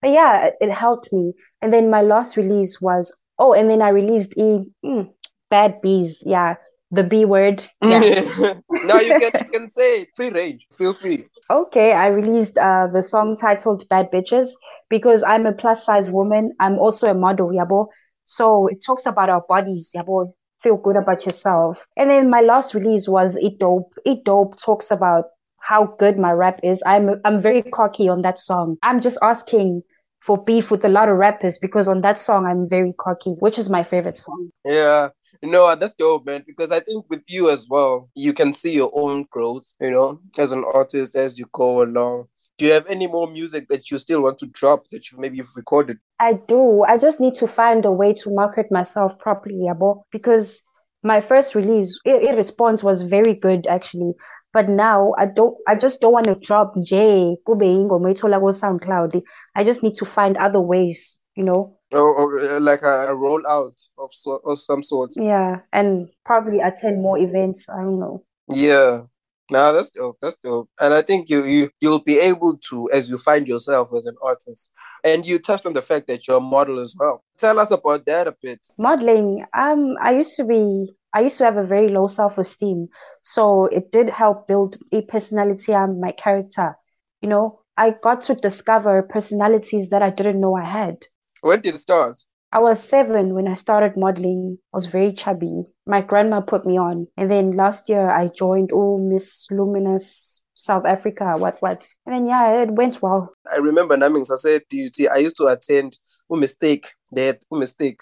but 0.00 0.10
yeah, 0.10 0.50
it 0.60 0.70
helped 0.70 1.12
me. 1.12 1.32
And 1.62 1.72
then 1.72 1.90
my 1.90 2.02
last 2.02 2.36
release 2.36 2.80
was 2.80 3.12
oh, 3.38 3.52
and 3.52 3.70
then 3.70 3.82
I 3.82 3.88
released 3.90 4.34
E 4.36 4.70
mm, 4.84 5.10
Bad 5.50 5.80
Bees. 5.80 6.22
Yeah, 6.26 6.56
the 6.90 7.04
B 7.04 7.24
word. 7.24 7.64
Yeah. 7.82 8.00
now 8.70 9.00
you 9.00 9.18
can, 9.18 9.30
you 9.44 9.50
can 9.52 9.70
say 9.70 10.02
it. 10.02 10.08
free 10.16 10.30
range. 10.30 10.66
Feel 10.76 10.94
free. 10.94 11.26
Okay, 11.50 11.92
I 11.92 12.08
released 12.08 12.58
uh, 12.58 12.88
the 12.92 13.02
song 13.02 13.36
titled 13.36 13.88
Bad 13.88 14.10
Bitches 14.10 14.50
because 14.90 15.22
I'm 15.22 15.46
a 15.46 15.52
plus 15.52 15.84
size 15.84 16.10
woman. 16.10 16.52
I'm 16.60 16.78
also 16.78 17.10
a 17.10 17.14
model, 17.14 17.48
yabo. 17.48 17.86
So 18.24 18.66
it 18.66 18.82
talks 18.84 19.06
about 19.06 19.30
our 19.30 19.42
bodies, 19.48 19.92
yabo. 19.96 20.32
Feel 20.62 20.76
good 20.76 20.96
about 20.96 21.24
yourself. 21.24 21.86
And 21.96 22.10
then 22.10 22.28
my 22.28 22.40
last 22.40 22.74
release 22.74 23.08
was 23.08 23.36
It 23.36 23.58
Dope. 23.58 23.92
It 24.04 24.24
Dope 24.24 24.58
talks 24.58 24.90
about 24.90 25.26
how 25.60 25.94
good 25.98 26.18
my 26.18 26.32
rap 26.32 26.60
is. 26.62 26.82
I'm 26.86 27.20
I'm 27.24 27.40
very 27.40 27.62
cocky 27.62 28.08
on 28.08 28.22
that 28.22 28.38
song. 28.38 28.76
I'm 28.82 29.00
just 29.00 29.18
asking 29.22 29.82
for 30.20 30.42
beef 30.42 30.70
with 30.70 30.84
a 30.84 30.88
lot 30.88 31.08
of 31.08 31.16
rappers 31.16 31.58
because 31.58 31.88
on 31.88 32.00
that 32.02 32.18
song 32.18 32.46
I'm 32.46 32.68
very 32.68 32.92
cocky, 32.98 33.30
which 33.38 33.58
is 33.58 33.68
my 33.68 33.82
favorite 33.82 34.18
song. 34.18 34.50
Yeah. 34.64 35.10
No, 35.42 35.50
know, 35.50 35.76
that's 35.76 35.94
dope, 35.94 36.26
man, 36.26 36.42
because 36.46 36.72
I 36.72 36.80
think 36.80 37.04
with 37.08 37.22
you 37.28 37.48
as 37.50 37.66
well, 37.68 38.10
you 38.16 38.32
can 38.32 38.52
see 38.52 38.72
your 38.72 38.90
own 38.92 39.26
growth, 39.30 39.72
you 39.80 39.90
know, 39.90 40.20
as 40.36 40.50
an 40.50 40.64
artist 40.74 41.14
as 41.14 41.38
you 41.38 41.46
go 41.52 41.82
along. 41.82 42.26
Do 42.56 42.66
you 42.66 42.72
have 42.72 42.86
any 42.88 43.06
more 43.06 43.30
music 43.30 43.68
that 43.68 43.88
you 43.88 43.98
still 43.98 44.22
want 44.22 44.38
to 44.38 44.46
drop 44.46 44.88
that 44.90 45.12
you 45.12 45.18
maybe 45.18 45.36
you've 45.36 45.54
recorded? 45.54 45.98
I 46.18 46.32
do. 46.32 46.82
I 46.82 46.98
just 46.98 47.20
need 47.20 47.36
to 47.36 47.46
find 47.46 47.84
a 47.84 47.92
way 47.92 48.12
to 48.14 48.34
market 48.34 48.72
myself 48.72 49.16
properly, 49.20 49.66
Yabo, 49.68 50.02
because 50.10 50.60
my 51.02 51.20
first 51.20 51.54
release, 51.54 51.98
it, 52.04 52.22
it 52.22 52.36
response 52.36 52.82
was 52.82 53.02
very 53.02 53.34
good 53.34 53.66
actually. 53.66 54.12
But 54.52 54.68
now 54.68 55.14
I 55.18 55.26
don't 55.26 55.56
I 55.68 55.74
just 55.76 56.00
don't 56.00 56.12
want 56.12 56.26
to 56.26 56.34
drop 56.34 56.74
J 56.82 57.36
kube 57.46 57.62
ingoma 57.62 58.12
ithola 58.12 58.40
go 58.40 58.46
SoundCloud. 58.46 59.22
I 59.54 59.64
just 59.64 59.82
need 59.82 59.94
to 59.96 60.04
find 60.04 60.36
other 60.36 60.60
ways, 60.60 61.18
you 61.36 61.44
know. 61.44 61.76
Or, 61.92 62.00
or 62.00 62.38
uh, 62.38 62.60
like 62.60 62.82
a, 62.82 63.12
a 63.12 63.16
rollout 63.16 63.74
of 63.98 64.10
so, 64.12 64.40
of 64.44 64.58
some 64.58 64.82
sort. 64.82 65.10
Yeah, 65.16 65.60
and 65.72 66.08
probably 66.24 66.60
attend 66.60 67.00
more 67.00 67.18
events. 67.18 67.68
I 67.68 67.76
don't 67.76 68.00
know. 68.00 68.24
Yeah. 68.52 69.02
No, 69.50 69.72
that's 69.72 69.90
dope. 69.90 70.18
That's 70.20 70.36
dope. 70.36 70.68
And 70.80 70.92
I 70.92 71.02
think 71.02 71.30
you 71.30 71.44
you 71.44 71.70
you'll 71.80 72.00
be 72.00 72.18
able 72.18 72.58
to 72.68 72.88
as 72.92 73.08
you 73.08 73.18
find 73.18 73.48
yourself 73.48 73.90
as 73.96 74.06
an 74.06 74.16
artist. 74.22 74.70
And 75.04 75.26
you 75.26 75.38
touched 75.38 75.64
on 75.64 75.72
the 75.72 75.82
fact 75.82 76.06
that 76.08 76.26
you're 76.26 76.38
a 76.38 76.40
model 76.40 76.80
as 76.80 76.94
well. 76.98 77.24
Tell 77.38 77.58
us 77.58 77.70
about 77.70 78.04
that 78.06 78.26
a 78.26 78.36
bit. 78.42 78.60
Modeling. 78.78 79.44
Um, 79.54 79.96
I 80.02 80.12
used 80.16 80.36
to 80.36 80.44
be 80.44 80.94
I 81.14 81.20
used 81.22 81.38
to 81.38 81.44
have 81.44 81.56
a 81.56 81.64
very 81.64 81.88
low 81.88 82.06
self-esteem. 82.06 82.88
So 83.22 83.66
it 83.66 83.90
did 83.90 84.10
help 84.10 84.46
build 84.46 84.76
a 84.92 85.02
personality 85.02 85.72
and 85.72 86.00
my 86.00 86.12
character. 86.12 86.76
You 87.22 87.28
know, 87.30 87.60
I 87.76 87.94
got 88.02 88.20
to 88.22 88.34
discover 88.34 89.02
personalities 89.02 89.90
that 89.90 90.02
I 90.02 90.10
didn't 90.10 90.40
know 90.40 90.56
I 90.56 90.64
had. 90.64 91.06
When 91.40 91.60
did 91.60 91.74
it 91.74 91.78
start? 91.78 92.18
I 92.50 92.60
was 92.60 92.82
seven 92.82 93.34
when 93.34 93.46
I 93.46 93.52
started 93.52 93.96
modeling. 93.96 94.58
I 94.72 94.76
was 94.76 94.86
very 94.86 95.12
chubby. 95.12 95.64
My 95.86 96.00
grandma 96.00 96.40
put 96.40 96.64
me 96.64 96.78
on. 96.78 97.06
And 97.16 97.30
then 97.30 97.52
last 97.52 97.88
year 97.88 98.10
I 98.10 98.28
joined 98.28 98.70
Oh 98.72 98.98
Miss 98.98 99.46
Luminous 99.50 100.40
South 100.54 100.86
Africa, 100.86 101.36
what 101.36 101.60
what. 101.60 101.88
And 102.06 102.14
then 102.14 102.26
yeah, 102.26 102.62
it 102.62 102.70
went 102.70 103.00
well. 103.02 103.32
I 103.50 103.56
remember 103.56 103.96
Namings, 103.96 104.30
I 104.32 104.36
said 104.36 104.62
to 104.70 104.76
you, 104.76 104.90
see, 104.92 105.08
I 105.08 105.16
used 105.16 105.36
to 105.36 105.46
attend 105.46 105.98
Oh 106.30 106.36
Mistake, 106.36 106.92
that 107.12 107.44
Oh 107.50 107.58
Mistake. 107.58 108.00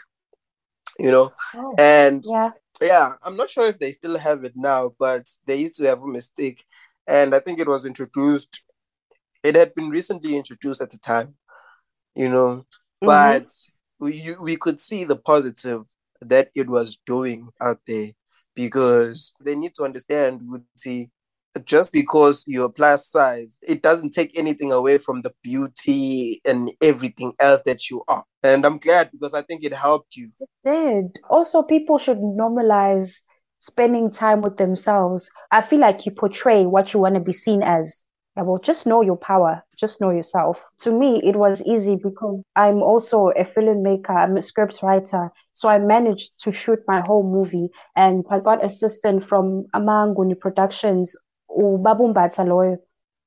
you 0.99 1.11
know. 1.11 1.33
Oh, 1.55 1.75
and 1.79 2.25
yeah, 2.27 2.51
yeah, 2.81 3.15
I'm 3.23 3.37
not 3.37 3.51
sure 3.51 3.69
if 3.69 3.79
they 3.79 3.93
still 3.93 4.19
have 4.19 4.45
it 4.45 4.55
now, 4.57 4.95
but 4.99 5.27
they 5.47 5.57
used 5.57 5.77
to 5.77 5.87
have 5.87 6.03
a 6.03 6.07
mistake, 6.07 6.65
and 7.07 7.35
I 7.35 7.41
think 7.41 7.59
it 7.59 7.69
was 7.69 7.87
introduced. 7.87 8.63
It 9.43 9.55
had 9.55 9.75
been 9.75 9.91
recently 9.91 10.37
introduced 10.37 10.81
at 10.81 10.91
the 10.91 10.99
time, 10.99 11.35
you 12.15 12.29
know, 12.29 12.67
mm-hmm. 13.03 13.47
We 13.99 14.35
we 14.41 14.57
could 14.57 14.81
see 14.81 15.05
the 15.05 15.17
positive 15.17 15.85
that 16.21 16.51
it 16.55 16.69
was 16.69 16.99
doing 17.07 17.49
out 17.61 17.81
there 17.87 18.13
because 18.55 19.33
they 19.41 19.55
need 19.55 19.75
to 19.75 19.85
understand 19.85 20.41
see 20.77 21.11
just 21.65 21.93
because 21.93 22.45
you're 22.47 22.69
plus 22.69 23.09
size, 23.09 23.59
it 23.63 23.83
doesn't 23.83 24.11
take 24.11 24.37
anything 24.39 24.73
away 24.73 24.99
from 24.99 25.23
the 25.23 25.33
beauty 25.43 26.41
and 26.45 26.73
everything 26.83 27.33
else 27.41 27.63
that 27.65 27.89
you 27.89 28.03
are. 28.09 28.25
And 28.43 28.67
I'm 28.67 28.79
glad 28.79 29.11
because 29.11 29.35
I 29.35 29.43
think 29.43 29.65
it 29.65 29.73
helped 29.73 30.17
you. 30.17 30.31
It 30.41 30.49
did. 30.65 31.19
Also, 31.31 31.63
people 31.63 31.99
should 31.99 32.19
normalize 32.19 33.23
spending 33.59 34.11
time 34.11 34.43
with 34.43 34.57
themselves. 34.57 35.31
I 35.51 35.61
feel 35.61 35.81
like 35.81 36.07
you 36.07 36.13
portray 36.13 36.67
what 36.67 36.93
you 36.93 37.01
want 37.01 37.15
to 37.15 37.21
be 37.21 37.33
seen 37.33 37.63
as. 37.63 38.05
Yeah, 38.37 38.43
well, 38.43 38.59
just 38.59 38.87
know 38.87 39.01
your 39.03 39.17
power, 39.17 39.63
just 39.77 40.01
know 40.01 40.11
yourself. 40.11 40.65
To 40.81 40.93
me, 40.93 41.21
it 41.25 41.37
was 41.37 41.63
easy 41.65 41.97
because 41.97 42.43
I'm 42.55 42.83
also 42.83 43.29
a 43.29 43.45
filmmaker, 43.45 44.11
I'm 44.11 44.37
a 44.37 44.43
script 44.43 44.81
writer. 44.83 45.31
So 45.55 45.69
I 45.69 45.79
managed 45.79 46.41
to 46.41 46.53
shoot 46.53 46.81
my 46.87 47.01
whole 47.01 47.23
movie. 47.23 47.69
And 47.97 48.27
I 48.31 48.41
got 48.41 48.65
assistance 48.65 49.25
from 49.25 49.65
Amanguni 49.75 50.39
Productions 50.39 51.17
ubabumbatha 51.51 52.45
loyo 52.45 52.77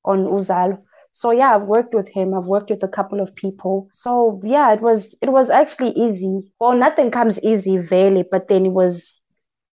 on 0.05 0.27
uzalo 0.27 0.77
so 1.11 1.31
yeah 1.31 1.55
i've 1.55 1.63
worked 1.67 1.93
with 1.95 2.07
him. 2.09 2.33
I've 2.35 2.45
worked 2.45 2.69
with 2.69 2.83
a 2.83 2.87
couple 2.87 3.19
of 3.19 3.33
people. 3.35 3.87
So 3.91 4.39
yeah 4.43 4.71
it 4.73 4.81
was 4.81 5.17
it 5.21 5.29
was 5.29 5.49
actually 5.49 5.91
easy. 5.91 6.41
Well 6.59 6.75
nothing 6.77 7.09
comes 7.11 7.41
easy 7.43 7.79
really 7.79 8.23
but 8.29 8.47
then 8.47 8.65
it 8.67 8.73
was 8.73 9.23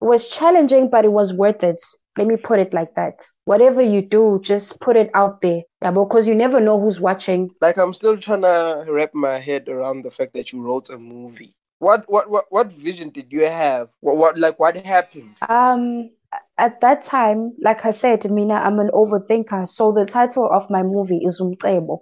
it 0.02 0.06
was 0.06 0.30
challenging 0.30 0.90
but 0.90 1.06
it 1.06 1.12
was 1.12 1.34
worth 1.34 1.64
it 1.64 1.82
let 2.18 2.28
me 2.28 2.38
put 2.38 2.60
it 2.60 2.74
like 2.74 2.94
that. 2.96 3.26
Whatever 3.46 3.82
you 3.82 4.02
do 4.02 4.40
just 4.44 4.80
put 4.80 4.96
it 4.96 5.10
out 5.14 5.42
there. 5.42 5.62
Yeah 5.82 5.92
because 5.92 6.28
you 6.28 6.36
never 6.36 6.60
know 6.60 6.80
who's 6.80 7.00
watching. 7.00 7.50
Like 7.62 7.78
i'm 7.78 7.94
still 7.94 8.18
trying 8.18 8.42
to 8.42 8.86
wrap 8.88 9.14
my 9.14 9.38
head 9.40 9.70
around 9.70 10.04
the 10.04 10.12
fact 10.12 10.34
that 10.34 10.52
you 10.52 10.62
wrote 10.62 10.90
a 10.90 10.98
movie. 10.98 11.56
What 11.80 12.06
what 12.08 12.30
what, 12.30 12.46
what 12.50 12.72
vision 12.72 13.10
did 13.10 13.32
you 13.32 13.46
have? 13.46 13.90
What, 14.00 14.18
what 14.18 14.38
like 14.38 14.60
what 14.60 14.76
happened? 14.76 15.36
Um 15.50 16.10
at 16.58 16.82
that 16.82 17.02
time, 17.02 17.54
like 17.62 17.86
I 17.86 17.92
said, 17.92 18.30
Mina, 18.30 18.56
I'm 18.56 18.80
an 18.80 18.90
overthinker. 18.94 19.68
So 19.68 19.92
the 19.92 20.06
title 20.06 20.50
of 20.52 20.70
my 20.70 20.82
movie 20.84 21.20
is 21.24 21.40
Umcebo. 21.40 22.00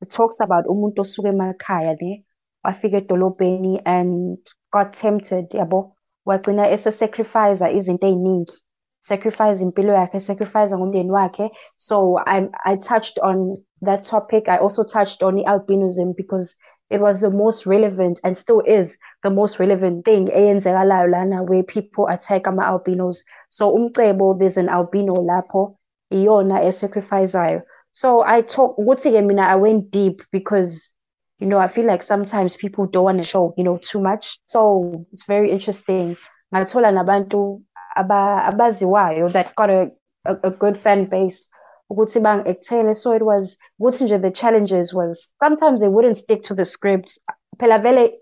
It 0.00 0.10
talks 0.10 0.40
about 0.40 0.66
umuntu 0.66 0.98
osuke 0.98 1.30
emakhaya 1.32 1.96
ne 2.00 2.24
wafika 2.64 3.00
edolobheni 3.00 3.80
and 3.84 4.38
got 4.72 4.92
tempted 4.92 5.50
yabo? 5.50 5.92
Wagcina 6.26 6.66
ese-sacrifice 6.66 7.62
izinto 7.62 8.06
ey'ningi 8.06 8.52
sacrifice 9.00 9.60
impilo 9.60 9.92
yakhe 9.92 10.20
sacrifice 10.20 10.72
ngomndeni 10.74 11.10
wakhe. 11.10 11.50
So 11.76 12.18
I, 12.18 12.48
I 12.64 12.76
touched 12.76 13.18
on 13.18 13.56
that 13.82 14.04
topic. 14.04 14.48
I 14.48 14.58
also 14.58 14.84
touched 14.84 15.22
on 15.22 15.38
albinism 15.44 16.16
because 16.16 16.56
it 16.90 17.00
was 17.00 17.20
the 17.20 17.30
most 17.30 17.66
relevant 17.66 18.20
and 18.24 18.36
still 18.36 18.60
is 18.60 18.98
the 19.22 19.30
most 19.30 19.58
relevant 19.60 20.04
thing 20.04 20.26
eyenzekalayo 20.28 21.10
lana 21.10 21.42
where 21.42 21.62
people 21.62 22.08
attack 22.08 22.46
ama-albinos. 22.46 23.18
So 23.50 23.76
umcebo 23.76 24.38
there's 24.38 24.56
an 24.56 24.68
albino 24.68 25.14
lapho 25.14 25.76
iyona 26.12 26.60
esacrificeayo. 26.64 27.62
So 27.92 28.22
i 28.24 28.40
talk 28.40 28.76
ukuthi-ke 28.78 29.24
mina 29.26 29.42
i 29.42 29.56
went 29.56 29.90
deep 29.90 30.22
because 30.32 30.94
you 31.38 31.46
know 31.46 31.58
i 31.58 31.68
feel 31.68 31.86
like 31.86 32.02
sometimes 32.02 32.56
people 32.56 32.86
don't 32.86 33.04
want 33.04 33.18
to 33.18 33.26
show 33.26 33.54
you 33.56 33.64
know 33.64 33.78
too 33.78 34.00
much. 34.00 34.38
So 34.46 35.06
it's 35.12 35.26
very 35.26 35.50
interesting. 35.50 36.16
Ngathola 36.54 36.90
nabantu 36.90 37.62
abaziwayo 37.98 39.32
that 39.32 39.54
got 39.56 39.70
a, 39.70 39.90
a, 40.24 40.36
a 40.44 40.50
good 40.50 40.76
fan 40.76 41.04
base. 41.04 41.48
Ukuthi 41.90 42.20
bangi-actele 42.20 42.94
so 42.94 43.12
it 43.12 43.22
was 43.22 43.56
ukuthi 43.80 44.04
nje 44.04 44.20
the 44.20 44.30
challenges 44.30 44.92
was 44.92 45.34
sometimes 45.42 45.80
they 45.80 45.88
wouldn't 45.88 46.16
stick 46.16 46.42
to 46.42 46.54
the 46.54 46.64
script. 46.64 47.18
Phela 47.58 47.82
vele 47.82 48.12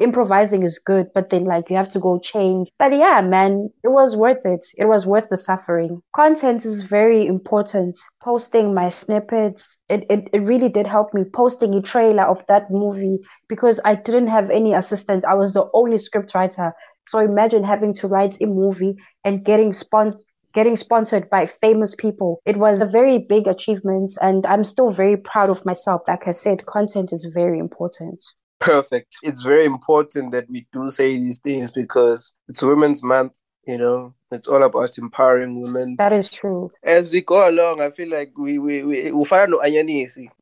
improvising 0.00 0.62
is 0.62 0.78
good 0.78 1.06
but 1.14 1.30
then 1.30 1.44
like 1.44 1.70
you 1.70 1.76
have 1.76 1.88
to 1.88 1.98
go 1.98 2.18
change. 2.18 2.68
But 2.78 2.92
yeah 2.92 3.20
man 3.22 3.70
it 3.82 3.88
was 3.88 4.16
worth 4.16 4.44
it. 4.44 4.64
It 4.76 4.86
was 4.86 5.06
worth 5.06 5.28
the 5.30 5.36
suffering. 5.36 6.02
Content 6.14 6.66
is 6.66 6.82
very 6.82 7.26
important. 7.26 7.96
Posting 8.22 8.74
my 8.74 8.88
snippets 8.88 9.78
it, 9.88 10.04
it, 10.10 10.28
it 10.32 10.42
really 10.42 10.68
did 10.68 10.86
help 10.86 11.14
me. 11.14 11.24
Posting 11.24 11.74
a 11.74 11.80
trailer 11.82 12.24
of 12.24 12.44
that 12.48 12.70
movie 12.70 13.20
because 13.48 13.80
i 13.84 13.94
didn't 13.94 14.26
have 14.26 14.50
any 14.50 14.74
assistance. 14.74 15.24
I 15.24 15.34
was 15.34 15.54
the 15.54 15.66
only 15.72 15.96
script 15.96 16.34
writer 16.34 16.74
so 17.06 17.18
imagine 17.18 17.64
having 17.64 17.94
to 17.94 18.08
write 18.08 18.40
a 18.40 18.46
movie 18.46 18.96
and 19.24 19.44
getting 19.44 19.72
sponsored 19.72 20.20
getting 20.54 20.76
sponsored 20.76 21.28
by 21.28 21.46
famous 21.46 21.94
people. 21.96 22.40
It 22.46 22.56
was 22.56 22.80
a 22.80 22.86
very 22.86 23.18
big 23.18 23.46
achievement, 23.46 24.12
and 24.22 24.46
I'm 24.46 24.64
still 24.64 24.90
very 24.90 25.16
proud 25.16 25.50
of 25.50 25.64
myself. 25.66 26.02
Like 26.06 26.26
I 26.26 26.30
said, 26.30 26.64
content 26.66 27.12
is 27.12 27.28
very 27.34 27.58
important. 27.58 28.22
Perfect. 28.60 29.16
It's 29.22 29.42
very 29.42 29.64
important 29.64 30.30
that 30.30 30.48
we 30.48 30.66
do 30.72 30.90
say 30.90 31.18
these 31.18 31.38
things 31.38 31.70
because 31.70 32.32
it's 32.48 32.62
Women's 32.62 33.02
Month. 33.02 33.32
You 33.66 33.78
know, 33.78 34.14
it's 34.30 34.46
all 34.46 34.62
about 34.62 34.98
empowering 34.98 35.60
women. 35.60 35.96
That 35.96 36.12
is 36.12 36.28
true. 36.30 36.70
As 36.82 37.12
we 37.12 37.22
go 37.22 37.48
along, 37.48 37.80
I 37.80 37.90
feel 37.90 38.10
like 38.10 38.32
we 38.36 38.58
we 38.58 38.82
we 38.82 39.10
we 39.10 39.24
find 39.24 39.50
no 39.50 39.60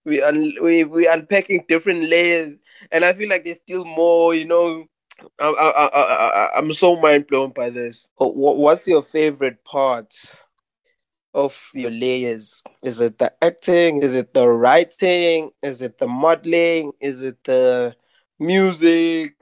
We 0.05 0.23
un, 0.23 0.55
we 0.61 0.85
we 0.85 1.07
unpacking 1.07 1.65
different 1.69 2.03
layers, 2.03 2.55
and 2.91 3.05
I 3.05 3.13
feel 3.13 3.29
like 3.29 3.45
there's 3.45 3.59
still 3.59 3.85
more. 3.85 4.35
You 4.35 4.47
know, 4.47 4.87
I, 5.39 5.47
I, 5.49 5.87
I, 5.87 6.59
I'm 6.59 6.73
so 6.73 6.97
mind 6.97 7.27
blown 7.27 7.51
by 7.51 7.71
this. 7.71 8.07
Oh, 8.19 8.29
what's 8.29 8.87
your 8.87 9.03
favorite 9.03 9.65
part 9.65 10.15
of 11.35 11.71
your 11.75 11.91
layers? 11.91 12.63
Is 12.83 13.01
it 13.01 13.19
the 13.19 13.33
acting? 13.43 14.03
Is 14.03 14.15
it 14.15 14.35
the 14.35 14.49
writing? 14.49 15.51
Is 15.63 15.83
it 15.83 15.99
the 15.99 16.09
modeling? 16.09 16.93
Is 17.01 17.23
it 17.23 17.43
the 17.45 17.95
music? 18.39 19.35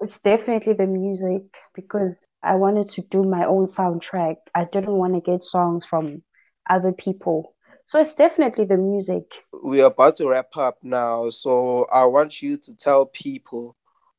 It's 0.00 0.20
definitely 0.20 0.74
the 0.74 0.86
music 0.86 1.42
because 1.74 2.24
I 2.42 2.54
wanted 2.54 2.88
to 2.90 3.02
do 3.02 3.24
my 3.24 3.44
own 3.44 3.64
soundtrack. 3.64 4.36
I 4.54 4.64
didn't 4.64 4.92
want 4.92 5.14
to 5.14 5.20
get 5.20 5.42
songs 5.42 5.84
from 5.84 6.22
other 6.70 6.92
people. 6.92 7.54
So 7.86 7.98
it's 7.98 8.14
definitely 8.14 8.66
the 8.66 8.76
music. 8.76 9.44
We're 9.52 9.86
about 9.86 10.16
to 10.16 10.28
wrap 10.28 10.56
up 10.56 10.78
now. 10.82 11.30
So 11.30 11.86
I 11.92 12.04
want 12.04 12.42
you 12.42 12.58
to 12.58 12.76
tell 12.76 13.06
people 13.06 13.74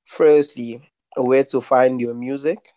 firstly, 0.10 0.82
where 1.16 1.44
to 1.46 1.62
find 1.62 2.02
your 2.02 2.16
music, 2.16 2.70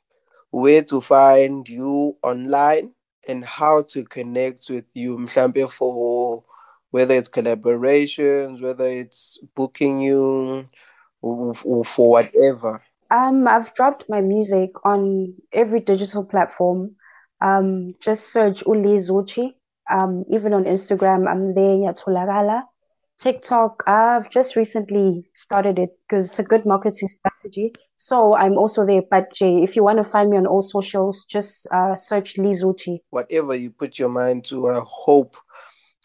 where 0.51 0.83
to 0.85 1.01
find 1.01 1.67
you 1.69 2.17
online, 2.23 2.93
and 3.27 3.45
how 3.45 3.83
to 3.83 4.05
connect 4.05 4.69
with 4.69 4.85
you. 4.95 5.17
Mhlambe 5.17 5.71
for 5.71 6.45
whether 6.91 7.15
it's 7.15 7.29
collaborations, 7.29 8.61
whether 8.61 8.85
it's 8.85 9.39
booking 9.55 9.99
you, 9.99 10.69
or, 11.23 11.55
or 11.65 11.85
for 11.85 12.11
whatever. 12.11 12.83
Um, 13.11 13.49
I've 13.49 13.73
dropped 13.75 14.09
my 14.09 14.21
music 14.21 14.71
on 14.85 15.35
every 15.53 15.81
digital 15.81 16.25
platform. 16.25 16.97
Um, 17.41 17.95
just 18.01 18.29
search 18.33 18.63
Uli 18.67 18.97
Zuchi. 18.97 19.55
Um, 19.91 20.25
even 20.31 20.53
on 20.55 20.65
Instagram, 20.65 21.29
I'm 21.29 21.55
there, 21.55 21.77
Yatulagala. 21.77 22.65
TikTok, 23.23 23.85
I've 23.87 24.29
just 24.31 24.57
recently 24.57 25.25
started 25.35 25.79
it 25.79 25.91
because 26.03 26.31
it's 26.31 26.41
a 26.41 26.43
good 26.43 26.67
marketing 26.67 27.07
strategy. 27.07 27.73
So 27.95 28.35
I'm 28.35 28.59
also 28.59 28.85
there. 28.85 29.03
But 29.09 29.33
Jay, 29.33 29.63
if 29.63 29.77
you 29.77 29.85
want 29.85 29.99
to 29.99 30.05
find 30.05 30.29
me 30.29 30.37
on 30.37 30.45
all 30.45 30.61
socials, 30.61 31.25
just 31.27 31.69
uh, 31.71 31.95
search 31.95 32.35
Lizuchi. 32.35 32.99
Whatever 33.11 33.55
you 33.55 33.71
put 33.71 33.97
your 33.97 34.09
mind 34.09 34.45
to, 34.47 34.69
I 34.69 34.81
hope, 34.85 35.37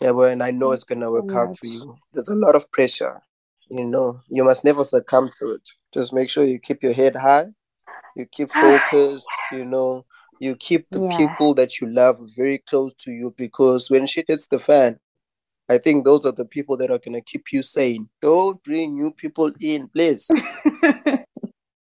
and 0.04 0.44
I 0.44 0.52
know 0.52 0.74
it's 0.74 0.84
gonna 0.84 1.10
work 1.10 1.32
out 1.34 1.58
for 1.58 1.66
you. 1.66 1.96
There's 2.14 2.30
a 2.30 2.36
lot 2.36 2.54
of 2.54 2.72
pressure, 2.72 3.20
you 3.68 3.84
know. 3.84 4.22
You 4.30 4.44
must 4.44 4.64
never 4.64 4.84
succumb 4.84 5.32
to 5.40 5.54
it. 5.54 5.68
Just 5.92 6.14
make 6.14 6.30
sure 6.30 6.44
you 6.44 6.60
keep 6.60 6.84
your 6.84 6.94
head 6.94 7.16
high, 7.16 7.46
you 8.16 8.28
keep 8.28 8.52
focused, 8.54 9.28
you 9.52 9.66
know. 9.66 10.06
You 10.40 10.56
keep 10.56 10.86
the 10.92 11.02
yeah. 11.02 11.18
people 11.18 11.56
that 11.56 11.82
you 11.82 11.92
love 11.92 12.20
very 12.36 12.60
close 12.60 12.94
to 13.00 13.12
you 13.12 13.34
because 13.38 13.90
when 13.90 14.06
shit 14.06 14.26
hits 14.28 14.46
the 14.46 14.60
fan, 14.60 15.00
I 15.70 15.78
think 15.78 16.06
those 16.06 16.26
are 16.26 16.32
the 16.32 16.46
people 16.46 16.78
that 16.78 16.92
are 16.92 17.00
going 17.00 17.14
to 17.14 17.22
keep 17.22 17.52
you 17.52 17.62
sane. 17.62 18.08
Don't 18.22 18.64
bring 18.64 18.96
new 18.96 19.12
people 19.12 19.52
in, 19.60 19.88
please. 19.90 20.26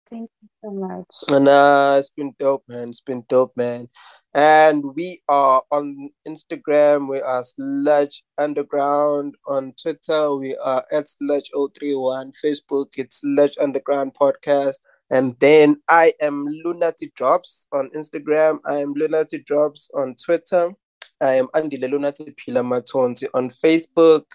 Thank 0.09 0.29
you 0.41 0.49
so 0.63 0.71
much. 0.71 1.05
And 1.29 1.47
uh, 1.47 1.95
it's 1.99 2.09
been 2.09 2.33
dope, 2.39 2.63
man. 2.67 2.89
It's 2.89 3.01
been 3.01 3.23
dope, 3.29 3.55
man. 3.55 3.89
And 4.33 4.83
we 4.95 5.21
are 5.29 5.63
on 5.71 6.09
Instagram. 6.27 7.09
We 7.09 7.21
are 7.21 7.43
Sludge 7.43 8.23
Underground. 8.37 9.35
On 9.47 9.73
Twitter, 9.81 10.35
we 10.35 10.55
are 10.57 10.85
at 10.91 11.05
Sludge031. 11.05 12.33
Facebook, 12.43 12.87
it's 12.97 13.21
Sludge 13.21 13.57
Underground 13.59 14.13
Podcast. 14.13 14.75
And 15.09 15.35
then 15.39 15.81
I 15.89 16.13
am 16.21 16.45
Lunatic 16.63 17.15
Drops 17.15 17.67
on 17.71 17.89
Instagram. 17.95 18.59
I 18.65 18.79
am 18.79 18.93
Lunatic 18.93 19.45
Drops 19.45 19.89
on 19.93 20.15
Twitter. 20.15 20.73
I 21.19 21.33
am 21.33 21.47
Andy 21.55 21.77
Lelunati 21.79 22.35
Pila 22.35 22.61
Matonzi 22.61 23.25
on 23.33 23.49
Facebook. 23.49 24.25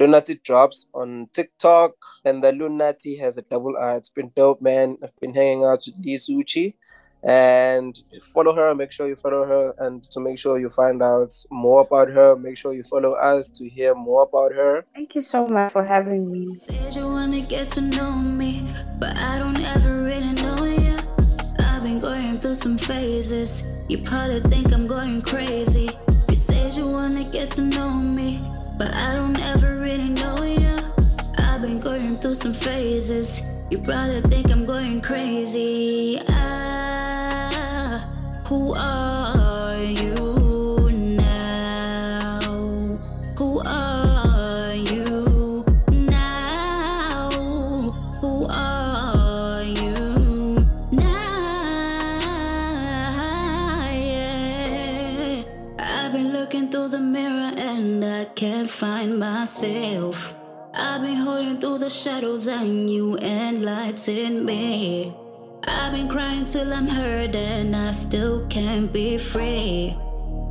Lunati 0.00 0.40
drops 0.42 0.86
on 0.94 1.28
TikTok, 1.32 1.92
and 2.24 2.42
the 2.42 2.52
Lunati 2.52 3.18
has 3.18 3.38
a 3.38 3.42
double 3.42 3.76
R. 3.76 3.96
It's 3.96 4.10
been 4.10 4.30
dope, 4.36 4.62
man. 4.62 4.98
I've 5.02 5.18
been 5.20 5.34
hanging 5.34 5.64
out 5.64 5.82
with 5.86 5.96
Lee 6.04 6.16
Zuchi. 6.16 6.74
And 7.24 7.96
follow 8.34 8.54
her. 8.54 8.74
Make 8.74 8.90
sure 8.90 9.06
you 9.06 9.14
follow 9.16 9.44
her. 9.44 9.74
And 9.78 10.02
to 10.10 10.20
make 10.20 10.38
sure 10.38 10.58
you 10.58 10.68
find 10.68 11.02
out 11.02 11.32
more 11.50 11.82
about 11.82 12.08
her 12.08 12.34
make 12.34 12.56
sure 12.56 12.72
you 12.72 12.82
follow 12.82 13.12
us 13.12 13.48
to 13.50 13.68
hear 13.68 13.94
more 13.94 14.22
about 14.22 14.52
her. 14.52 14.84
Thank 14.92 15.14
you 15.14 15.20
so 15.20 15.46
much 15.46 15.70
for 15.72 15.84
having 15.84 16.30
me. 16.32 16.52
Said 16.56 16.96
you 16.96 17.06
want 17.06 17.32
to 17.32 17.40
get 17.42 17.68
to 17.70 17.80
know 17.80 18.16
me 18.16 18.66
but 18.98 19.16
i 19.16 19.38
don't 19.38 19.60
ever 19.60 20.02
really 20.02 20.32
know 20.32 20.64
you 20.64 20.96
i've 21.60 21.82
been 21.84 22.00
going 22.00 22.36
through 22.38 22.56
some 22.56 22.76
phases. 22.76 23.66
You 23.88 23.98
probably 24.02 24.40
think 24.40 24.72
i'm 24.72 24.86
going 24.88 25.22
crazy. 25.22 25.90
you 26.08 26.11
said 26.72 26.80
you 26.80 26.88
want 26.88 27.16
to 27.16 27.24
get 27.32 27.50
to 27.50 27.62
know 27.62 27.90
me 27.90 28.40
but 28.78 28.92
i 28.94 29.14
don't 29.14 29.40
ever 29.40 29.76
really 29.76 30.08
know 30.08 30.42
you 30.42 30.76
i've 31.38 31.60
been 31.60 31.78
going 31.78 32.14
through 32.16 32.34
some 32.34 32.52
phases. 32.52 33.44
You 33.70 33.78
probably 33.78 34.20
think 34.22 34.50
i'm 34.50 34.64
going 34.64 35.00
crazy. 35.00 36.20
I 36.28 38.04
who 38.46 38.74
are 38.74 39.41
looking 56.52 56.70
through 56.70 56.88
the 56.88 57.00
mirror 57.00 57.50
and 57.56 58.04
I 58.04 58.26
can't 58.26 58.68
find 58.68 59.18
myself. 59.18 60.36
I've 60.74 61.00
been 61.00 61.16
holding 61.16 61.58
through 61.58 61.78
the 61.78 61.88
shadows 61.88 62.46
and 62.46 62.90
you 62.90 63.16
enlighten 63.16 64.44
me. 64.44 65.14
I've 65.64 65.94
been 65.94 66.08
crying 66.08 66.44
till 66.44 66.70
I'm 66.70 66.86
hurt 66.86 67.34
and 67.34 67.74
I 67.74 67.92
still 67.92 68.46
can't 68.48 68.92
be 68.92 69.16
free. 69.16 69.96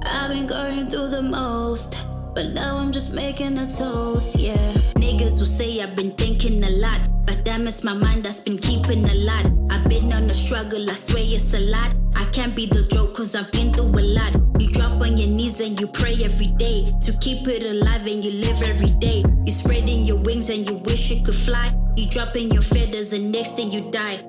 I've 0.02 0.32
been 0.32 0.48
going 0.48 0.88
through 0.88 1.10
the 1.10 1.22
most, 1.22 1.96
but 2.34 2.54
now 2.54 2.78
I'm 2.78 2.92
just 2.92 3.14
making 3.14 3.58
a 3.58 3.68
toast, 3.70 4.38
yeah. 4.38 4.56
Niggas 4.96 5.40
will 5.40 5.46
say 5.46 5.82
I've 5.82 5.96
been 5.96 6.12
thinking 6.12 6.64
a 6.64 6.70
lot, 6.70 7.02
but 7.26 7.44
damn, 7.44 7.68
it's 7.68 7.84
my 7.84 7.94
mind 7.94 8.24
that's 8.24 8.42
been 8.42 8.58
keeping 8.58 9.08
a 9.10 9.16
lot. 9.16 9.46
I've 9.70 9.88
been 9.90 10.12
on 10.14 10.24
a 10.24 10.34
struggle, 10.34 10.90
I 10.90 10.94
swear 10.94 11.24
it's 11.24 11.54
a 11.54 11.60
lot. 11.60 11.94
I 12.16 12.26
can't 12.26 12.56
be 12.56 12.66
the 12.66 12.84
joke 12.92 13.16
cause 13.16 13.36
I've 13.36 13.52
been 13.52 13.74
through 13.74 14.00
a 14.00 14.06
lot. 14.16 14.34
You 14.60 14.70
drop 14.72 15.02
on 15.02 15.18
your 15.18 15.30
knees 15.30 15.60
and 15.60 15.80
you 15.80 15.88
pray 15.88 16.16
every 16.24 16.48
day 16.48 16.94
to 17.02 17.12
keep 17.20 17.48
it 17.48 17.64
alive 17.64 18.06
and 18.06 18.24
you 18.24 18.32
live 18.32 18.62
every 18.62 18.92
day. 18.92 19.24
You 19.46 19.52
spreading 19.52 20.06
your 20.06 20.18
wings 20.18 20.50
and 20.50 20.70
you 20.70 20.76
wish 20.78 21.10
you 21.10 21.24
could 21.24 21.36
fly. 21.36 21.74
You 21.98 22.08
dropping 22.10 22.52
your 22.52 22.64
feathers 22.64 23.12
and 23.14 23.32
next 23.32 23.56
thing 23.56 23.72
you 23.72 23.90
die. 23.92 24.20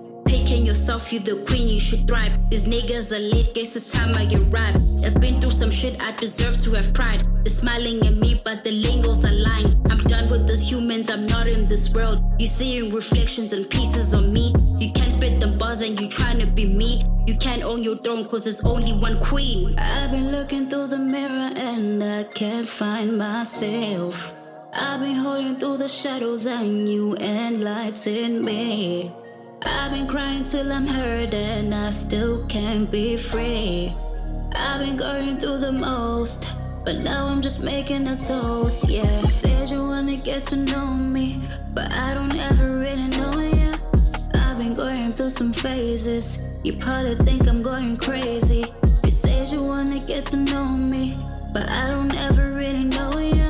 Yourself, 0.53 1.11
you 1.13 1.19
the 1.19 1.43
queen, 1.47 1.67
you 1.67 1.81
should 1.81 2.07
thrive. 2.07 2.33
These 2.51 2.69
niggas 2.69 3.11
are 3.11 3.19
late, 3.19 3.55
guess 3.55 3.75
it's 3.75 3.91
time 3.91 4.15
I 4.15 4.25
arrive. 4.35 4.77
I've 5.03 5.19
been 5.19 5.41
through 5.41 5.53
some 5.53 5.71
shit, 5.71 5.99
I 6.03 6.13
deserve 6.17 6.59
to 6.59 6.73
have 6.73 6.93
pride. 6.93 7.25
They're 7.43 7.47
smiling 7.47 8.07
at 8.07 8.15
me, 8.15 8.39
but 8.45 8.63
the 8.63 8.71
lingos 8.71 9.25
are 9.25 9.33
lying. 9.33 9.75
I'm 9.91 9.99
done 10.05 10.31
with 10.31 10.47
those 10.47 10.71
humans, 10.71 11.09
I'm 11.09 11.27
not 11.27 11.47
in 11.47 11.69
this 11.69 11.95
world. 11.95 12.23
You 12.39 12.47
seeing 12.47 12.93
reflections 12.95 13.55
and 13.55 13.69
pieces 13.69 14.13
on 14.13 14.31
me. 14.31 14.53
You 14.79 14.93
can't 14.93 15.13
spit 15.13 15.41
the 15.41 15.57
bars 15.59 15.81
and 15.81 15.99
you 15.99 16.07
trying 16.07 16.39
to 16.41 16.47
be 16.47 16.67
me. 16.67 17.03
You 17.27 17.37
can't 17.39 17.63
own 17.63 17.83
your 17.83 17.97
throne 17.97 18.25
cause 18.27 18.45
there's 18.45 18.65
only 18.67 18.93
one 18.93 19.19
queen. 19.21 19.75
I've 19.79 20.11
been 20.11 20.31
looking 20.31 20.69
through 20.69 20.89
the 20.89 20.99
mirror 20.99 21.51
and 21.57 22.05
I 22.05 22.25
can't 22.25 22.69
find 22.69 23.17
myself. 23.17 24.37
I've 24.75 25.01
been 25.01 25.17
holding 25.17 25.57
through 25.57 25.79
the 25.79 25.89
shadows 25.89 26.45
and 26.45 26.87
you 26.87 27.17
enlighten 27.17 28.45
me. 28.45 29.13
I've 29.65 29.93
been 29.93 30.07
crying 30.07 30.45
till 30.45 30.73
I'm 30.73 30.87
hurt 30.87 31.35
and 31.35 31.75
I 31.75 31.91
still 31.91 32.45
can't 32.47 32.91
be 32.91 33.17
free. 33.17 33.95
I've 34.55 34.81
been 34.81 34.97
going 34.97 35.39
through 35.39 35.59
the 35.59 35.73
most, 35.73 36.57
but 36.85 36.99
now 36.99 37.27
I'm 37.27 37.41
just 37.41 37.63
making 37.63 38.09
a 38.09 38.17
toast, 38.17 38.89
yeah. 38.89 39.21
Said 39.23 39.69
you 39.69 39.83
wanna 39.83 40.17
get 40.17 40.45
to 40.47 40.57
know 40.57 40.95
me, 40.95 41.43
but 41.75 41.91
I 41.93 42.15
don't 42.15 42.35
ever 42.35 42.77
really 42.79 43.09
know 43.09 43.39
you. 43.39 43.73
I've 44.35 44.59
been 44.59 44.75
going 44.75 45.13
through 45.13 45.31
some 45.31 45.53
phases, 45.53 46.43
you 46.65 46.75
probably 46.75 47.15
think 47.17 47.47
I'm 47.49 47.63
going 47.63 47.97
crazy. 47.97 48.65
You 49.05 49.11
said 49.11 49.49
you 49.49 49.63
wanna 49.63 50.01
get 50.07 50.27
to 50.27 50.37
know 50.37 50.67
me, 50.69 51.17
but 51.53 51.69
I 51.69 51.91
don't 51.91 52.15
ever 52.17 52.51
really 52.51 52.85
know 52.85 53.19
you. 53.19 53.42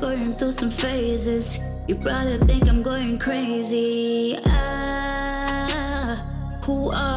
Going 0.00 0.18
through 0.18 0.52
some 0.52 0.70
phases, 0.70 1.60
you 1.86 1.94
probably 1.94 2.38
think 2.38 2.68
I'm 2.68 2.82
going 2.82 3.18
crazy. 3.18 4.36
I 4.44 6.20
who 6.64 6.90
are 6.90 7.13